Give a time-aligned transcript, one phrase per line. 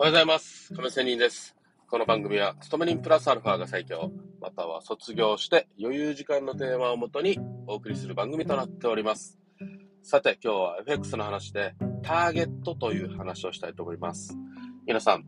[0.00, 0.72] おはようございます。
[0.72, 1.54] 亀仙人です。
[1.86, 4.10] この番組は、勤め人プラスアルファが最強、
[4.40, 9.38] または卒業して余裕時間のテーマをもとにお送りする番組となっております。
[10.02, 14.34] さて、今日は FX の話で、ターゲットという話をしたいと思います。
[14.86, 15.24] 皆さん、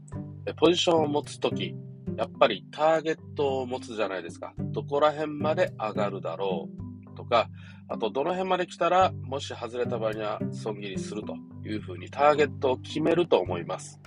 [0.56, 1.75] ポジションを持つとき、
[2.16, 4.54] やっぱりターゲットを持つじゃないですか。
[4.57, 6.70] どこら辺まで上がるだろ
[7.11, 7.50] うとか、
[7.89, 14.00] あとどの辺まで来たら、もし外れた場合には損切りするというふうにターゲットを決めると思います。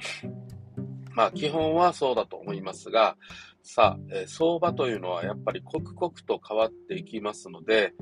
[1.15, 3.15] まあ基本はそうだと思いますが、
[3.63, 7.93] さあ、えー相場というのはやっぱり刻々と変わっていきますので、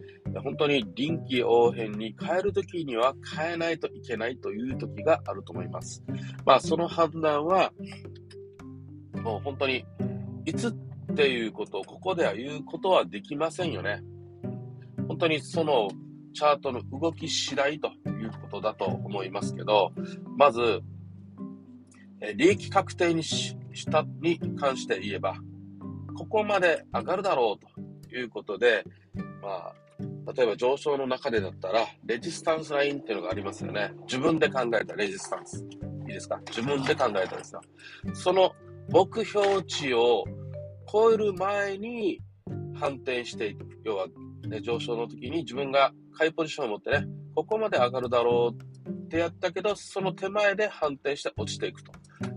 [0.44, 6.04] 本当に臨機応変に変えるときには変えないといけないというときがあると思います。
[6.46, 7.72] まあその判断は、
[9.24, 9.86] もう本当に、
[10.46, 14.02] いつっていうことをここでは言うことはできませんよね。
[15.08, 15.88] 本当にその
[16.34, 19.92] チャートの動き次第ということだと思いますけど、
[20.38, 20.82] まず、
[22.36, 23.56] 利益確定にし
[23.92, 25.36] たに関して言えば、
[26.16, 28.86] ここまで上がるだろうということで、
[29.42, 29.74] まあ、
[30.34, 33.92] 例えば上昇の中でだったら、レジスタンスラインっていうのがありますよね。
[34.04, 35.66] 自分で考えたレジスタンス。
[36.08, 36.40] いいですか？
[36.48, 37.62] 自分で考えたんですよ。
[38.14, 38.54] その
[38.90, 40.24] 目標値を
[40.92, 42.22] 超える前に
[42.76, 43.66] 反転していく。
[43.84, 44.08] 要は、
[44.48, 51.92] ね、上昇の時に自分が買いポジションを持ってね、ここまで上がるだろうってやったけど、その手前で反転して落ちていくと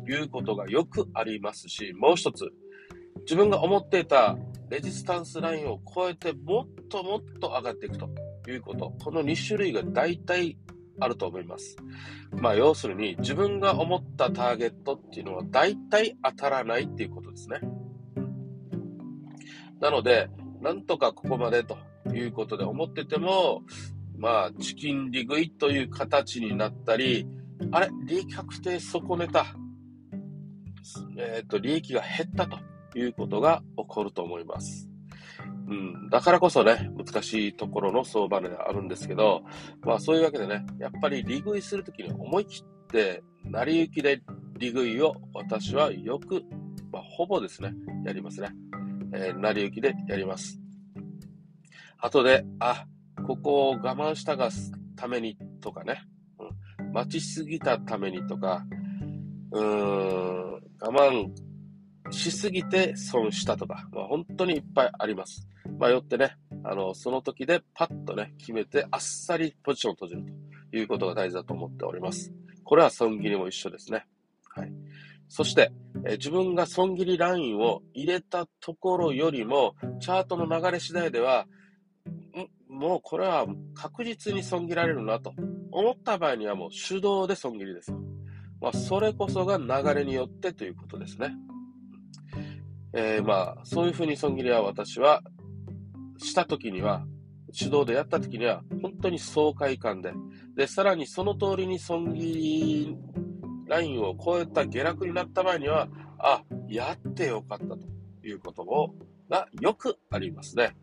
[0.07, 2.53] いうことがよくありますし、もう一つ、
[3.21, 4.37] 自分が思っていた
[4.69, 8.09] レジスタンスラインを超えてもっともっと上がっていくと
[8.49, 8.93] いうこと。
[9.03, 10.59] この2種類が大体
[10.99, 11.77] あると思います。
[12.33, 17.61] まあ要するに自分が思ったターゲットっていうのは大体当たらないっていうことですね。
[19.81, 20.29] なので、
[20.61, 21.79] なんとかここまでと
[22.13, 23.63] いうことで思ってても、
[24.19, 27.27] まあチキン利食いという形になったり、
[27.73, 29.47] あれ、利確定損ねた。
[31.19, 32.59] えっ、と、利益が減ったと
[32.99, 34.89] いうことが起こると思います。
[35.69, 39.43] うん、だからこそね、難しいところの相場であるんですけど、
[39.83, 44.23] まあそういうわけでね、やっぱり利食いするときに思い切って、成り行きで
[44.59, 46.43] 利食いを私はよく、
[46.93, 47.73] まあほぼですね、
[48.05, 48.51] やりますね。
[49.13, 50.61] えー成り行きでやります。
[51.99, 52.87] 後で、あ、
[53.27, 54.51] ここを我慢したが
[54.95, 56.03] ためにとかね、
[56.79, 58.65] うん、待ちすぎたためにとか、
[59.53, 61.31] うーん、我慢
[62.13, 65.49] しすぎて損したとか、まあ、本当にいっぱいあります。
[65.79, 70.25] まあ、よってね、あの、その時でパッとね、決めてあっさりポジションを閉じる
[70.71, 72.33] ということが大事だと思っております。
[72.65, 74.07] これは損切りも一緒ですね。
[74.55, 74.73] はい。
[75.29, 75.73] そして、
[76.05, 81.47] え自分が損切りラインを入れたところよりも、チャートの流れ次第では、
[82.69, 85.33] もうこれは確実に損切られるなと
[85.71, 87.99] 思った場合にはもう手動で損切りですよ。
[88.67, 91.37] まあ、それこそが流れによってということですね。
[92.93, 95.23] えーまあ、そういうふうに損切りは私は
[96.19, 97.07] したときには、
[97.57, 100.13] 手動でやったときには、本当に爽快感で、
[100.57, 102.97] で、さらにその通りに損切り
[103.69, 105.87] ラインを超えた下落になった場合には、
[106.19, 107.79] あ、やってよかったと
[108.25, 108.97] いうことも、
[109.31, 110.75] がよくありますね。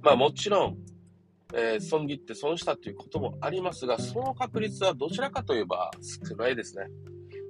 [0.00, 0.76] まあもちろん、
[1.54, 5.90] えー損切って損したということもありますが、その確率はどちらかといえば
[6.28, 6.86] 少ないですね。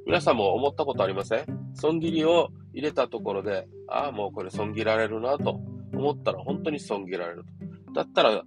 [0.07, 1.47] 皆さんも思ったことありません？
[1.75, 5.61] 損切りを入れたところで、ああ、もうこれ損切られるなと
[5.93, 7.45] 思ったら本当に損切られる
[7.85, 7.93] と。
[7.93, 8.43] だったら、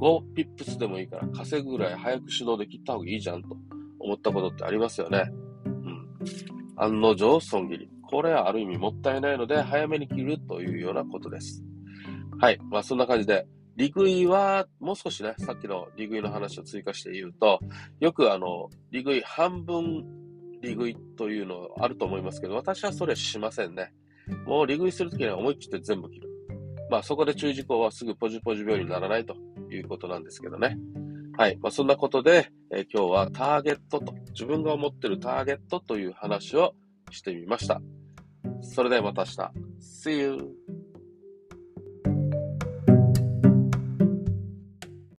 [0.00, 3.56] 5ピップスでもいいから稼ぐぐらい早く手動で切った方がいいじゃんと
[4.00, 5.30] 思ったことってありますよね。
[5.64, 6.08] うん。
[6.76, 7.88] 案の定損切り。
[8.10, 11.62] これはある意味もったいないので早めに切るというようなことです。
[12.40, 12.58] はい。
[12.68, 13.46] まあそんな感じで、
[13.76, 17.60] 利食いは、もう少しね、さっきの利食いの話を追加して言うと、
[18.00, 20.04] よくあの、利食い半分
[20.62, 23.92] 利食いというのあると思いますけど、私はそれしませんね。
[24.46, 26.28] もう利食いするときには思い切って全部切る。
[26.90, 29.36] まあそこで注意事項はすぐポジポジ病にならないと
[29.70, 30.76] いうことなんですけどね。
[31.36, 31.56] はい。
[31.60, 36.74] まあそんなことで、えー今日はターゲットと、自分が思ってるターゲットという話を
[37.10, 37.80] してみました。
[38.62, 39.70] それではまた明日。
[39.80, 40.59] See you!